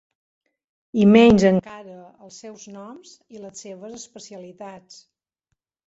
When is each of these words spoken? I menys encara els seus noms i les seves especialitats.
I 1.03 1.05
menys 1.09 1.45
encara 1.51 1.99
els 2.29 2.41
seus 2.47 2.65
noms 2.79 3.15
i 3.37 3.45
les 3.47 3.65
seves 3.67 3.97
especialitats. 4.03 5.03